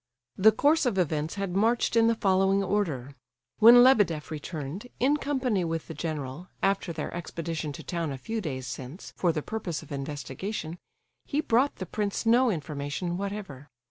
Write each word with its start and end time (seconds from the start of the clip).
The 0.35 0.51
course 0.51 0.87
of 0.87 0.97
events 0.97 1.35
had 1.35 1.55
marched 1.55 1.95
in 1.95 2.07
the 2.07 2.15
following 2.15 2.63
order. 2.63 3.13
When 3.59 3.83
Lebedeff 3.83 4.31
returned, 4.31 4.87
in 4.99 5.17
company 5.17 5.63
with 5.63 5.87
the 5.87 5.93
general, 5.93 6.47
after 6.63 6.91
their 6.91 7.13
expedition 7.13 7.71
to 7.73 7.83
town 7.83 8.11
a 8.11 8.17
few 8.17 8.41
days 8.41 8.65
since, 8.65 9.13
for 9.15 9.31
the 9.31 9.43
purpose 9.43 9.83
of 9.83 9.91
investigation, 9.91 10.79
he 11.25 11.39
brought 11.39 11.75
the 11.75 11.85
prince 11.85 12.25
no 12.25 12.49
information 12.49 13.15
whatever. 13.15 13.69